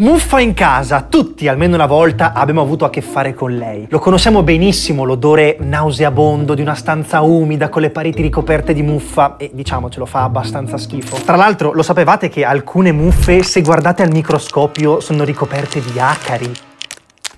Muffa 0.00 0.38
in 0.38 0.54
casa, 0.54 1.02
tutti 1.02 1.48
almeno 1.48 1.74
una 1.74 1.86
volta 1.86 2.32
abbiamo 2.32 2.60
avuto 2.60 2.84
a 2.84 2.90
che 2.90 3.00
fare 3.00 3.34
con 3.34 3.56
lei. 3.56 3.88
Lo 3.90 3.98
conosciamo 3.98 4.44
benissimo 4.44 5.02
l'odore 5.02 5.56
nauseabondo 5.58 6.54
di 6.54 6.62
una 6.62 6.76
stanza 6.76 7.22
umida 7.22 7.68
con 7.68 7.82
le 7.82 7.90
pareti 7.90 8.22
ricoperte 8.22 8.72
di 8.72 8.82
muffa 8.82 9.36
e 9.36 9.50
diciamocelo 9.52 10.06
fa 10.06 10.22
abbastanza 10.22 10.78
schifo. 10.78 11.16
Tra 11.24 11.34
l'altro 11.34 11.72
lo 11.72 11.82
sapevate 11.82 12.28
che 12.28 12.44
alcune 12.44 12.92
muffe 12.92 13.42
se 13.42 13.60
guardate 13.60 14.04
al 14.04 14.12
microscopio 14.12 15.00
sono 15.00 15.24
ricoperte 15.24 15.80
di 15.80 15.98
acari? 15.98 16.67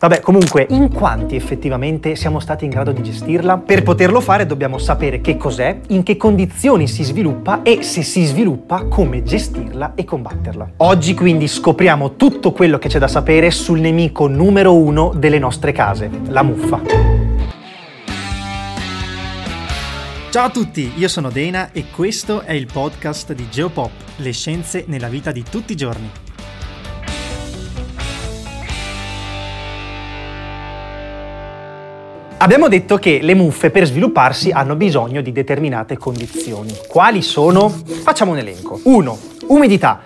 Vabbè, 0.01 0.21
comunque, 0.21 0.67
in 0.71 0.91
quanti 0.91 1.37
effettivamente 1.37 2.17
siamo 2.17 2.41
stati 2.41 2.65
in 2.65 2.71
grado 2.71 2.91
di 2.91 3.03
gestirla? 3.03 3.59
Per 3.59 3.83
poterlo 3.83 4.23
fare 4.23 4.47
dobbiamo 4.47 4.79
sapere 4.79 5.21
che 5.21 5.37
cos'è, 5.37 5.79
in 5.89 6.03
che 6.03 6.17
condizioni 6.17 6.89
si 6.89 7.03
sviluppa 7.03 7.61
e 7.61 7.83
se 7.83 8.01
si 8.01 8.25
sviluppa 8.25 8.87
come 8.87 9.23
gestirla 9.23 9.93
e 9.95 10.05
combatterla. 10.05 10.71
Oggi 10.79 11.13
quindi 11.13 11.47
scopriamo 11.47 12.17
tutto 12.17 12.53
quello 12.53 12.79
che 12.79 12.89
c'è 12.89 12.99
da 12.99 13.09
sapere 13.09 13.51
sul 13.51 13.81
nemico 13.81 14.27
numero 14.27 14.75
uno 14.75 15.13
delle 15.15 15.39
nostre 15.39 15.73
case, 15.73 16.11
la 16.29 16.43
muffa. 16.43 16.81
Ciao 20.31 20.47
a 20.47 20.51
tutti, 20.51 20.93
io 20.97 21.09
sono 21.09 21.29
Dena 21.29 21.73
e 21.73 21.91
questo 21.95 22.41
è 22.41 22.53
il 22.53 22.69
podcast 22.73 23.35
di 23.35 23.49
Geopop, 23.51 23.91
le 24.17 24.33
scienze 24.33 24.85
nella 24.87 25.09
vita 25.09 25.31
di 25.31 25.43
tutti 25.43 25.73
i 25.73 25.77
giorni. 25.77 26.11
Abbiamo 32.43 32.69
detto 32.69 32.97
che 32.97 33.19
le 33.21 33.35
muffe 33.35 33.71
per 33.71 33.85
svilupparsi 33.85 34.51
hanno 34.51 34.75
bisogno 34.75 35.21
di 35.21 35.31
determinate 35.31 35.99
condizioni. 35.99 36.75
Quali 36.89 37.21
sono? 37.21 37.69
Facciamo 37.69 38.33
un 38.33 38.39
elenco. 38.39 38.81
1. 38.83 39.19
Umidità. 39.49 40.01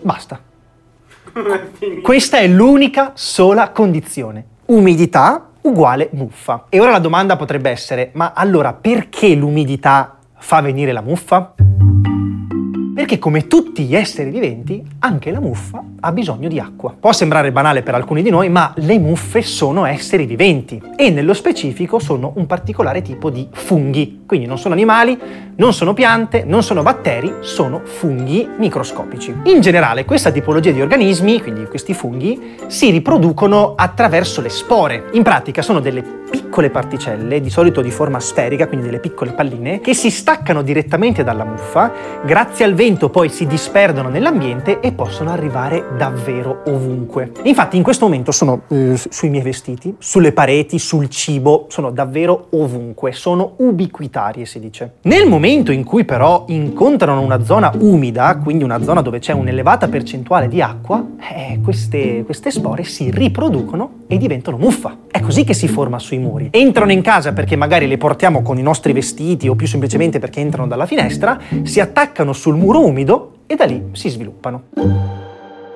Basta. 0.00 0.40
Questa 2.02 2.38
è 2.38 2.46
l'unica 2.46 3.12
sola 3.14 3.68
condizione. 3.72 4.46
Umidità 4.66 5.50
uguale 5.60 6.08
muffa. 6.12 6.64
E 6.70 6.80
ora 6.80 6.92
la 6.92 6.98
domanda 6.98 7.36
potrebbe 7.36 7.68
essere, 7.68 8.08
ma 8.14 8.32
allora 8.34 8.72
perché 8.72 9.34
l'umidità 9.34 10.16
fa 10.38 10.62
venire 10.62 10.92
la 10.92 11.02
muffa? 11.02 11.52
Perché 13.04 13.18
come 13.18 13.48
tutti 13.48 13.84
gli 13.84 13.94
esseri 13.94 14.30
viventi, 14.30 14.82
anche 15.00 15.30
la 15.30 15.38
muffa 15.38 15.84
ha 16.00 16.10
bisogno 16.10 16.48
di 16.48 16.58
acqua. 16.58 16.96
Può 16.98 17.12
sembrare 17.12 17.52
banale 17.52 17.82
per 17.82 17.94
alcuni 17.94 18.22
di 18.22 18.30
noi, 18.30 18.48
ma 18.48 18.72
le 18.76 18.98
muffe 18.98 19.42
sono 19.42 19.84
esseri 19.84 20.24
viventi 20.24 20.80
e 20.96 21.10
nello 21.10 21.34
specifico 21.34 21.98
sono 21.98 22.32
un 22.36 22.46
particolare 22.46 23.02
tipo 23.02 23.28
di 23.28 23.46
funghi. 23.52 24.22
Quindi 24.24 24.46
non 24.46 24.56
sono 24.56 24.72
animali, 24.72 25.20
non 25.56 25.74
sono 25.74 25.92
piante, 25.92 26.44
non 26.44 26.62
sono 26.62 26.80
batteri, 26.80 27.30
sono 27.40 27.82
funghi 27.84 28.48
microscopici. 28.56 29.34
In 29.44 29.60
generale 29.60 30.06
questa 30.06 30.30
tipologia 30.30 30.70
di 30.70 30.80
organismi, 30.80 31.42
quindi 31.42 31.66
questi 31.66 31.92
funghi, 31.92 32.54
si 32.68 32.88
riproducono 32.88 33.74
attraverso 33.76 34.40
le 34.40 34.48
spore. 34.48 35.10
In 35.12 35.22
pratica 35.22 35.60
sono 35.60 35.80
delle 35.80 36.00
piccole 36.00 36.43
particelle, 36.70 37.40
di 37.40 37.50
solito 37.50 37.80
di 37.80 37.90
forma 37.90 38.20
sferica, 38.20 38.66
quindi 38.66 38.86
delle 38.86 39.00
piccole 39.00 39.32
palline, 39.32 39.80
che 39.80 39.94
si 39.94 40.10
staccano 40.10 40.62
direttamente 40.62 41.24
dalla 41.24 41.44
muffa, 41.44 41.92
grazie 42.24 42.64
al 42.64 42.74
vento 42.74 43.10
poi 43.10 43.28
si 43.28 43.46
disperdono 43.46 44.08
nell'ambiente 44.08 44.80
e 44.80 44.92
possono 44.92 45.30
arrivare 45.30 45.84
davvero 45.96 46.62
ovunque. 46.66 47.32
Infatti 47.42 47.76
in 47.76 47.82
questo 47.82 48.04
momento 48.04 48.32
sono 48.32 48.62
eh, 48.68 48.96
sui 48.96 49.30
miei 49.30 49.42
vestiti, 49.42 49.96
sulle 49.98 50.32
pareti, 50.32 50.78
sul 50.78 51.08
cibo, 51.08 51.66
sono 51.68 51.90
davvero 51.90 52.46
ovunque, 52.50 53.12
sono 53.12 53.54
ubiquitarie 53.56 54.44
si 54.44 54.60
dice. 54.60 54.94
Nel 55.02 55.28
momento 55.28 55.72
in 55.72 55.84
cui 55.84 56.04
però 56.04 56.44
incontrano 56.48 57.20
una 57.20 57.42
zona 57.44 57.72
umida, 57.78 58.38
quindi 58.42 58.64
una 58.64 58.82
zona 58.82 59.02
dove 59.02 59.18
c'è 59.18 59.32
un'elevata 59.32 59.88
percentuale 59.88 60.48
di 60.48 60.62
acqua, 60.62 61.04
eh, 61.34 61.60
queste, 61.62 62.22
queste 62.24 62.50
spore 62.50 62.84
si 62.84 63.10
riproducono 63.10 64.02
e 64.06 64.16
diventano 64.16 64.56
muffa. 64.56 64.96
È 65.10 65.20
così 65.20 65.44
che 65.44 65.54
si 65.54 65.68
forma 65.68 65.98
sui 65.98 66.18
muri. 66.18 66.43
Entrano 66.50 66.92
in 66.92 67.02
casa 67.02 67.32
perché 67.32 67.56
magari 67.56 67.86
le 67.86 67.96
portiamo 67.96 68.42
con 68.42 68.58
i 68.58 68.62
nostri 68.62 68.92
vestiti 68.92 69.48
o 69.48 69.54
più 69.54 69.66
semplicemente 69.66 70.18
perché 70.18 70.40
entrano 70.40 70.68
dalla 70.68 70.86
finestra, 70.86 71.38
si 71.62 71.80
attaccano 71.80 72.32
sul 72.32 72.56
muro 72.56 72.84
umido 72.84 73.38
e 73.46 73.54
da 73.56 73.64
lì 73.64 73.82
si 73.92 74.08
sviluppano. 74.08 74.62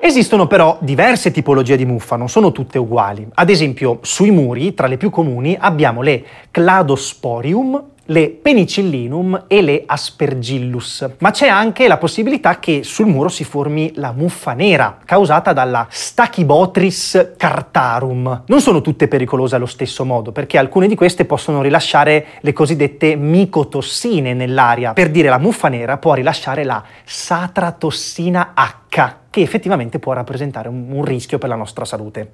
Esistono 0.01 0.47
però 0.47 0.77
diverse 0.79 1.29
tipologie 1.29 1.75
di 1.75 1.85
muffa, 1.85 2.15
non 2.15 2.29
sono 2.29 2.51
tutte 2.51 2.77
uguali. 2.79 3.27
Ad 3.33 3.49
esempio, 3.49 3.99
sui 4.01 4.31
muri, 4.31 4.73
tra 4.73 4.87
le 4.87 4.95
più 4.95 5.09
comuni, 5.09 5.57
abbiamo 5.59 6.01
le 6.01 6.23
Cladosporium, 6.51 7.83
le 8.09 8.29
Penicillinum 8.29 9.45
e 9.47 9.61
le 9.61 9.83
Aspergillus. 9.85 11.07
Ma 11.19 11.31
c'è 11.31 11.47
anche 11.47 11.87
la 11.87 11.97
possibilità 11.97 12.59
che 12.59 12.83
sul 12.83 13.07
muro 13.07 13.29
si 13.29 13.43
formi 13.43 13.91
la 13.95 14.11
muffa 14.11 14.53
nera, 14.53 14.97
causata 15.03 15.53
dalla 15.53 15.87
Stachybotris 15.89 17.33
cartarum. 17.37 18.43
Non 18.47 18.61
sono 18.61 18.81
tutte 18.81 19.07
pericolose 19.07 19.55
allo 19.55 19.65
stesso 19.65 20.05
modo, 20.05 20.31
perché 20.31 20.57
alcune 20.57 20.87
di 20.87 20.95
queste 20.95 21.25
possono 21.25 21.61
rilasciare 21.61 22.25
le 22.41 22.53
cosiddette 22.53 23.15
micotossine 23.15 24.33
nell'aria. 24.33 24.93
Per 24.93 25.09
dire 25.09 25.29
la 25.29 25.37
muffa 25.37 25.67
nera 25.67 25.97
può 25.97 26.13
rilasciare 26.13 26.63
la 26.63 26.83
satratossina 27.03 28.53
H, 28.55 29.13
che 29.29 29.41
effettivamente 29.41 29.99
può 29.99 30.13
rappresentare 30.13 30.67
un, 30.67 31.03
rischio 31.03 31.37
per 31.37 31.49
la 31.49 31.55
nostra 31.55 31.85
salute. 31.85 32.33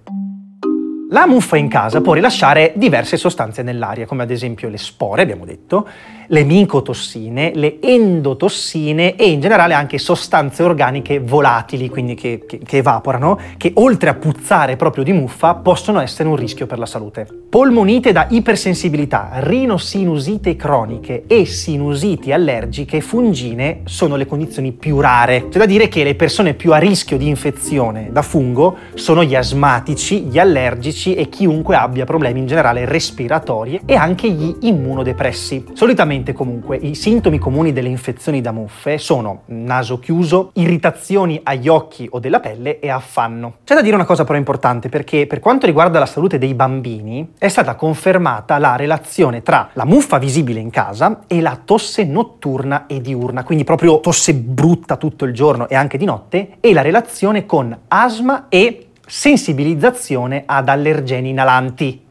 La 1.15 1.27
muffa 1.27 1.55
in 1.55 1.69
casa 1.69 2.01
può 2.01 2.11
rilasciare 2.11 2.73
diverse 2.75 3.15
sostanze 3.15 3.63
nell'aria, 3.63 4.05
come 4.05 4.23
ad 4.23 4.31
esempio 4.31 4.67
le 4.67 4.77
spore, 4.77 5.21
abbiamo 5.21 5.45
detto, 5.45 5.87
le 6.27 6.43
micotossine, 6.43 7.53
le 7.55 7.79
endotossine 7.81 9.15
e 9.15 9.29
in 9.29 9.39
generale 9.39 9.73
anche 9.75 9.97
sostanze 9.97 10.61
organiche 10.63 11.19
volatili, 11.19 11.87
quindi 11.87 12.15
che, 12.15 12.43
che, 12.45 12.59
che, 12.59 12.77
evaporano, 12.77 13.39
che 13.55 13.71
oltre 13.75 14.09
a 14.09 14.15
puzzare 14.15 14.75
proprio 14.75 15.05
di 15.05 15.13
muffa 15.13 15.55
possono 15.55 16.01
essere 16.01 16.27
un 16.27 16.35
rischio 16.35 16.65
per 16.65 16.79
la 16.79 16.85
salute. 16.85 17.25
Polmonite 17.49 18.11
da 18.11 18.27
ipersensibilità, 18.29 19.29
rinosinusite 19.35 20.57
croniche 20.57 21.23
e 21.27 21.45
sinusiti 21.45 22.33
allergiche 22.33 22.99
fungine 22.99 23.83
sono 23.85 24.17
le 24.17 24.25
condizioni 24.25 24.73
più 24.73 24.99
rare. 24.99 25.47
C'è 25.47 25.59
da 25.59 25.65
dire 25.65 25.87
che 25.87 26.03
le 26.03 26.15
persone 26.15 26.55
più 26.55 26.73
a 26.73 26.77
rischio 26.77 27.17
di 27.17 27.29
infezione 27.29 28.09
da 28.11 28.21
fungo 28.21 28.77
sono 28.95 29.23
gli 29.23 29.35
asmatici, 29.35 30.23
gli 30.23 30.39
allergici, 30.39 31.04
allergici 31.05 31.13
e 31.13 31.29
chiunque 31.29 31.75
abbia 31.75 32.05
problemi 32.05 32.39
in 32.39 32.47
generale 32.47 32.85
respiratori 32.85 33.81
e 33.85 33.95
anche 33.95 34.29
gli 34.29 34.55
immunodepressi. 34.61 35.65
Solitamente 35.73 36.33
comunque 36.33 36.77
i 36.77 36.95
sintomi 36.95 37.37
comuni 37.37 37.71
delle 37.71 37.89
infezioni 37.89 38.41
da 38.41 38.51
muffe 38.51 38.97
sono 38.97 39.41
naso 39.47 39.99
chiuso, 39.99 40.49
irritazioni 40.53 41.39
agli 41.43 41.67
occhi 41.67 42.07
o 42.09 42.19
della 42.19 42.39
pelle 42.39 42.79
e 42.79 42.89
affanno. 42.89 43.57
C'è 43.63 43.75
da 43.75 43.81
dire 43.81 43.95
una 43.95 44.05
cosa 44.05 44.23
però 44.23 44.37
importante 44.37 44.89
perché 44.89 45.27
per 45.27 45.39
quanto 45.39 45.65
riguarda 45.65 45.99
la 45.99 46.05
salute 46.05 46.37
dei 46.37 46.53
bambini 46.53 47.33
è 47.37 47.47
stata 47.47 47.75
confermata 47.75 48.57
la 48.57 48.75
relazione 48.75 49.43
tra 49.43 49.69
la 49.73 49.85
muffa 49.85 50.17
visibile 50.17 50.59
in 50.59 50.69
casa 50.69 51.21
e 51.27 51.41
la 51.41 51.59
tosse 51.63 52.03
notturna 52.05 52.85
e 52.87 53.01
diurna, 53.01 53.43
quindi 53.43 53.63
proprio 53.63 53.99
tosse 53.99 54.33
brutta 54.33 54.97
tutto 54.97 55.25
il 55.25 55.33
giorno 55.33 55.67
e 55.67 55.75
anche 55.75 55.97
di 55.97 56.05
notte 56.05 56.57
e 56.59 56.73
la 56.73 56.81
relazione 56.81 57.45
con 57.45 57.77
asma 57.87 58.45
e 58.49 58.84
sensibilizzazione 59.05 60.43
ad 60.45 60.69
allergeni 60.69 61.29
inalanti. 61.29 62.03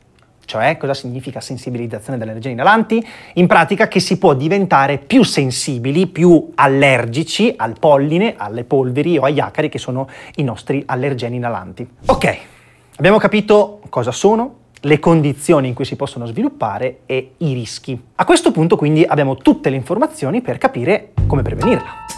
Cioè, 0.46 0.76
cosa 0.76 0.92
significa 0.92 1.40
sensibilizzazione 1.40 2.16
ad 2.16 2.28
allergeni 2.28 2.54
inalanti? 2.54 3.04
In 3.34 3.46
pratica 3.46 3.88
che 3.88 3.98
si 3.98 4.18
può 4.18 4.34
diventare 4.34 4.98
più 4.98 5.22
sensibili, 5.22 6.06
più 6.06 6.52
allergici 6.54 7.54
al 7.56 7.78
polline, 7.78 8.34
alle 8.36 8.64
polveri 8.64 9.16
o 9.16 9.22
agli 9.22 9.40
acari 9.40 9.68
che 9.68 9.78
sono 9.78 10.08
i 10.36 10.42
nostri 10.42 10.82
allergeni 10.86 11.36
inalanti. 11.36 11.88
Ok, 12.06 12.38
abbiamo 12.96 13.18
capito 13.18 13.80
cosa 13.88 14.12
sono, 14.12 14.56
le 14.80 14.98
condizioni 14.98 15.68
in 15.68 15.74
cui 15.74 15.86
si 15.86 15.96
possono 15.96 16.26
sviluppare 16.26 17.00
e 17.06 17.32
i 17.38 17.54
rischi. 17.54 17.98
A 18.16 18.24
questo 18.26 18.52
punto 18.52 18.76
quindi 18.76 19.02
abbiamo 19.02 19.36
tutte 19.36 19.70
le 19.70 19.76
informazioni 19.76 20.42
per 20.42 20.58
capire 20.58 21.12
come 21.26 21.40
prevenirla. 21.40 22.13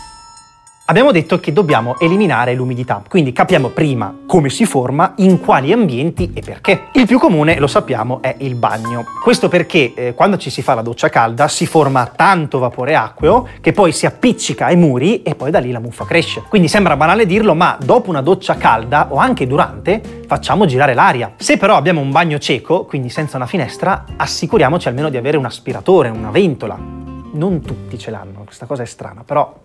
Abbiamo 0.89 1.11
detto 1.11 1.41
che 1.41 1.53
dobbiamo 1.53 1.99
eliminare 1.99 2.55
l'umidità, 2.55 3.03
quindi 3.09 3.33
capiamo 3.33 3.71
prima 3.71 4.19
come 4.25 4.49
si 4.49 4.65
forma, 4.67 5.15
in 5.17 5.41
quali 5.41 5.73
ambienti 5.73 6.31
e 6.33 6.43
perché. 6.43 6.91
Il 6.93 7.07
più 7.07 7.19
comune, 7.19 7.59
lo 7.59 7.67
sappiamo, 7.67 8.23
è 8.23 8.37
il 8.39 8.55
bagno. 8.55 9.05
Questo 9.21 9.49
perché 9.49 9.95
eh, 9.95 10.15
quando 10.15 10.37
ci 10.37 10.49
si 10.49 10.63
fa 10.63 10.75
la 10.75 10.83
doccia 10.83 11.09
calda 11.09 11.49
si 11.49 11.67
forma 11.67 12.07
tanto 12.07 12.61
vapore 12.61 12.95
acqueo 12.95 13.49
che 13.61 13.73
poi 13.73 13.91
si 13.91 14.07
appiccica 14.07 14.67
ai 14.67 14.77
muri 14.77 15.23
e 15.23 15.35
poi 15.35 15.51
da 15.51 15.59
lì 15.59 15.73
la 15.73 15.81
muffa 15.81 16.05
cresce. 16.05 16.45
Quindi 16.49 16.69
sembra 16.69 16.97
banale 16.97 17.27
dirlo, 17.27 17.57
ma 17.57 17.77
dopo 17.83 18.09
una 18.09 18.23
doccia 18.23 18.55
calda 18.55 19.09
o 19.11 19.17
anche 19.17 19.49
durante 19.49 20.23
facciamo 20.25 20.67
girare 20.67 20.95
l'aria. 20.95 21.33
Se 21.37 21.57
però 21.57 21.75
abbiamo 21.75 22.01
un 22.01 22.13
bagno 22.13 22.39
cieco, 22.39 22.85
quindi 22.85 23.09
senza 23.11 23.39
una 23.39 23.47
finestra, 23.47 24.05
assicuriamoci 24.17 24.87
almeno 24.87 25.09
di 25.09 25.17
avere 25.17 25.37
un 25.37 25.47
aspiratore, 25.47 26.11
una 26.11 26.31
ventola. 26.31 26.79
Non 26.79 27.61
tutti 27.61 27.99
ce 27.99 28.13
l'hanno, 28.13 28.45
questa 28.45 28.67
cosa 28.67 28.85
è 28.85 28.87
strana, 28.87 29.25
però 29.25 29.65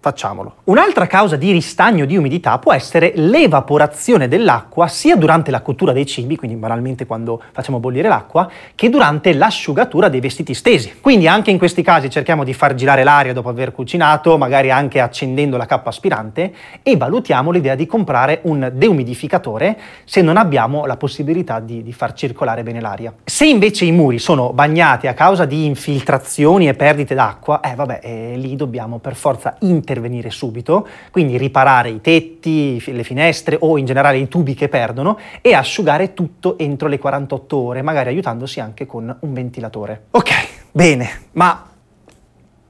facciamolo. 0.00 0.54
Un'altra 0.64 1.06
causa 1.06 1.36
di 1.36 1.50
ristagno 1.50 2.04
di 2.04 2.16
umidità 2.16 2.58
può 2.58 2.72
essere 2.72 3.12
l'evaporazione 3.16 4.28
dell'acqua 4.28 4.86
sia 4.86 5.16
durante 5.16 5.50
la 5.50 5.60
cottura 5.60 5.92
dei 5.92 6.06
cibi, 6.06 6.36
quindi 6.36 6.56
banalmente 6.56 7.04
quando 7.04 7.42
facciamo 7.52 7.80
bollire 7.80 8.08
l'acqua, 8.08 8.48
che 8.74 8.88
durante 8.90 9.32
l'asciugatura 9.34 10.08
dei 10.08 10.20
vestiti 10.20 10.54
stesi. 10.54 10.94
Quindi 11.00 11.26
anche 11.26 11.50
in 11.50 11.58
questi 11.58 11.82
casi 11.82 12.10
cerchiamo 12.10 12.44
di 12.44 12.54
far 12.54 12.74
girare 12.74 13.02
l'aria 13.02 13.32
dopo 13.32 13.48
aver 13.48 13.72
cucinato, 13.72 14.38
magari 14.38 14.70
anche 14.70 15.00
accendendo 15.00 15.56
la 15.56 15.66
cappa 15.66 15.88
aspirante 15.88 16.52
e 16.82 16.96
valutiamo 16.96 17.50
l'idea 17.50 17.74
di 17.74 17.86
comprare 17.86 18.40
un 18.44 18.70
deumidificatore 18.72 19.78
se 20.04 20.22
non 20.22 20.36
abbiamo 20.36 20.86
la 20.86 20.96
possibilità 20.96 21.58
di, 21.58 21.82
di 21.82 21.92
far 21.92 22.12
circolare 22.12 22.62
bene 22.62 22.80
l'aria. 22.80 23.12
Se 23.24 23.46
invece 23.46 23.84
i 23.84 23.92
muri 23.92 24.18
sono 24.18 24.52
bagnati 24.52 25.08
a 25.08 25.14
causa 25.14 25.44
di 25.44 25.64
infiltrazioni 25.64 26.68
e 26.68 26.74
perdite 26.74 27.14
d'acqua, 27.14 27.60
eh 27.60 27.74
vabbè, 27.74 28.00
eh, 28.02 28.34
lì 28.36 28.54
dobbiamo 28.54 28.98
per 28.98 29.16
forza 29.16 29.56
intervenire 29.60 29.86
intervenire 29.88 30.30
subito, 30.30 30.86
quindi 31.10 31.38
riparare 31.38 31.88
i 31.88 32.00
tetti, 32.00 32.82
le 32.92 33.02
finestre 33.02 33.56
o 33.58 33.78
in 33.78 33.86
generale 33.86 34.18
i 34.18 34.28
tubi 34.28 34.54
che 34.54 34.68
perdono 34.68 35.18
e 35.40 35.54
asciugare 35.54 36.12
tutto 36.12 36.58
entro 36.58 36.88
le 36.88 36.98
48 36.98 37.56
ore, 37.56 37.82
magari 37.82 38.10
aiutandosi 38.10 38.60
anche 38.60 38.84
con 38.84 39.14
un 39.20 39.32
ventilatore. 39.32 40.06
Ok, 40.10 40.30
bene, 40.70 41.08
ma 41.32 41.64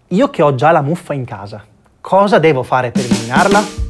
io 0.08 0.30
che 0.30 0.42
ho 0.42 0.54
già 0.54 0.70
la 0.70 0.82
muffa 0.82 1.12
in 1.12 1.24
casa, 1.24 1.64
cosa 2.00 2.38
devo 2.38 2.62
fare 2.62 2.92
per 2.92 3.04
eliminarla? 3.04 3.88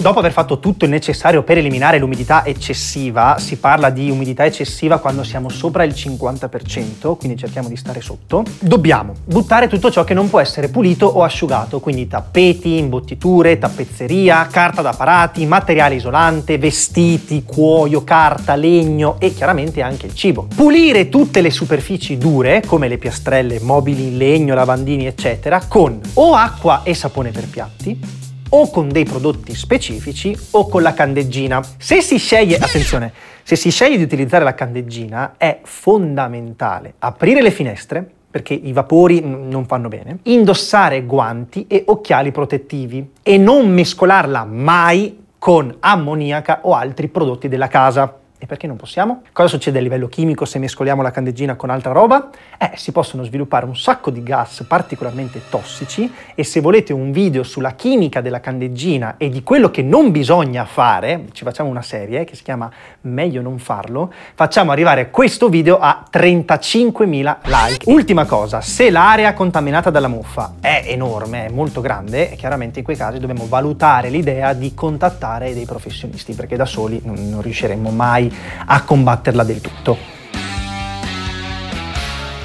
Dopo 0.00 0.20
aver 0.20 0.32
fatto 0.32 0.60
tutto 0.60 0.86
il 0.86 0.90
necessario 0.90 1.42
per 1.42 1.58
eliminare 1.58 1.98
l'umidità 1.98 2.46
eccessiva, 2.46 3.36
si 3.38 3.58
parla 3.58 3.90
di 3.90 4.08
umidità 4.08 4.46
eccessiva 4.46 4.96
quando 4.96 5.22
siamo 5.22 5.50
sopra 5.50 5.84
il 5.84 5.92
50%, 5.92 7.18
quindi 7.18 7.36
cerchiamo 7.36 7.68
di 7.68 7.76
stare 7.76 8.00
sotto, 8.00 8.42
dobbiamo 8.60 9.12
buttare 9.26 9.68
tutto 9.68 9.90
ciò 9.90 10.02
che 10.02 10.14
non 10.14 10.30
può 10.30 10.40
essere 10.40 10.68
pulito 10.68 11.04
o 11.04 11.22
asciugato, 11.22 11.80
quindi 11.80 12.08
tappeti, 12.08 12.78
imbottiture, 12.78 13.58
tappezzeria, 13.58 14.46
carta 14.50 14.80
da 14.80 14.94
parati, 14.94 15.44
materiale 15.44 15.96
isolante, 15.96 16.56
vestiti, 16.56 17.44
cuoio, 17.44 18.02
carta, 18.02 18.54
legno 18.54 19.16
e 19.20 19.34
chiaramente 19.34 19.82
anche 19.82 20.06
il 20.06 20.14
cibo. 20.14 20.46
Pulire 20.54 21.10
tutte 21.10 21.42
le 21.42 21.50
superfici 21.50 22.16
dure, 22.16 22.62
come 22.64 22.88
le 22.88 22.96
piastrelle, 22.96 23.60
mobili 23.60 24.06
in 24.06 24.16
legno, 24.16 24.54
lavandini, 24.54 25.04
eccetera, 25.04 25.60
con 25.68 26.00
o 26.14 26.32
acqua 26.32 26.84
e 26.84 26.94
sapone 26.94 27.32
per 27.32 27.46
piatti, 27.46 28.28
o 28.50 28.70
con 28.70 28.88
dei 28.88 29.04
prodotti 29.04 29.54
specifici 29.54 30.36
o 30.52 30.68
con 30.68 30.82
la 30.82 30.94
candeggina. 30.94 31.60
Se 31.78 32.00
si 32.00 32.18
sceglie, 32.18 32.56
attenzione, 32.56 33.12
se 33.42 33.56
si 33.56 33.70
sceglie 33.70 33.96
di 33.96 34.02
utilizzare 34.02 34.44
la 34.44 34.54
candeggina 34.54 35.34
è 35.36 35.60
fondamentale 35.62 36.94
aprire 36.98 37.42
le 37.42 37.50
finestre 37.50 38.08
perché 38.30 38.54
i 38.54 38.72
vapori 38.72 39.20
non 39.24 39.66
fanno 39.66 39.88
bene, 39.88 40.18
indossare 40.24 41.02
guanti 41.02 41.66
e 41.66 41.82
occhiali 41.86 42.30
protettivi 42.30 43.10
e 43.22 43.38
non 43.38 43.68
mescolarla 43.68 44.44
mai 44.44 45.18
con 45.36 45.74
ammoniaca 45.80 46.60
o 46.62 46.74
altri 46.74 47.08
prodotti 47.08 47.48
della 47.48 47.66
casa. 47.66 48.14
E 48.42 48.46
perché 48.46 48.66
non 48.66 48.76
possiamo? 48.76 49.20
Cosa 49.34 49.48
succede 49.48 49.80
a 49.80 49.82
livello 49.82 50.08
chimico 50.08 50.46
se 50.46 50.58
mescoliamo 50.58 51.02
la 51.02 51.10
candeggina 51.10 51.56
con 51.56 51.68
altra 51.68 51.92
roba? 51.92 52.30
Eh, 52.56 52.70
si 52.74 52.90
possono 52.90 53.22
sviluppare 53.22 53.66
un 53.66 53.76
sacco 53.76 54.08
di 54.08 54.22
gas 54.22 54.64
particolarmente 54.66 55.42
tossici 55.50 56.10
e 56.34 56.42
se 56.42 56.62
volete 56.62 56.94
un 56.94 57.12
video 57.12 57.42
sulla 57.42 57.72
chimica 57.72 58.22
della 58.22 58.40
candeggina 58.40 59.16
e 59.18 59.28
di 59.28 59.42
quello 59.42 59.70
che 59.70 59.82
non 59.82 60.10
bisogna 60.10 60.64
fare, 60.64 61.26
ci 61.32 61.44
facciamo 61.44 61.68
una 61.68 61.82
serie 61.82 62.24
che 62.24 62.34
si 62.34 62.42
chiama 62.42 62.70
Meglio 63.02 63.42
non 63.42 63.58
farlo, 63.58 64.10
facciamo 64.34 64.72
arrivare 64.72 65.10
questo 65.10 65.50
video 65.50 65.78
a 65.78 66.02
35.000 66.10 67.36
like. 67.44 67.90
Ultima 67.90 68.24
cosa, 68.24 68.62
se 68.62 68.88
l'area 68.88 69.34
contaminata 69.34 69.90
dalla 69.90 70.08
muffa 70.08 70.54
è 70.60 70.84
enorme, 70.86 71.44
è 71.44 71.50
molto 71.50 71.82
grande, 71.82 72.34
chiaramente 72.36 72.78
in 72.78 72.86
quei 72.86 72.96
casi 72.96 73.18
dobbiamo 73.18 73.46
valutare 73.46 74.08
l'idea 74.08 74.54
di 74.54 74.72
contattare 74.72 75.52
dei 75.52 75.66
professionisti 75.66 76.32
perché 76.32 76.56
da 76.56 76.64
soli 76.64 77.02
non, 77.04 77.28
non 77.28 77.42
riusciremo 77.42 77.90
mai 77.90 78.28
a 78.66 78.82
combatterla 78.82 79.44
del 79.44 79.60
tutto. 79.60 79.98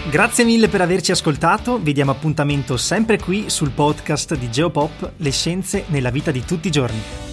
Grazie 0.09 0.43
mille 0.43 0.67
per 0.69 0.81
averci 0.81 1.11
ascoltato, 1.11 1.79
vi 1.79 1.91
diamo 1.91 2.11
appuntamento 2.11 2.77
sempre 2.77 3.17
qui 3.17 3.49
sul 3.49 3.71
podcast 3.71 4.35
di 4.35 4.49
Geopop, 4.49 5.13
le 5.17 5.31
scienze 5.31 5.85
nella 5.87 6.11
vita 6.11 6.31
di 6.31 6.45
tutti 6.45 6.67
i 6.67 6.71
giorni. 6.71 7.24